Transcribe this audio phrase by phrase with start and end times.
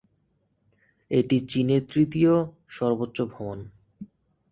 [1.11, 2.33] এটি চীনের তিতীয়
[2.69, 3.59] সর্বোচ্চ ভবন।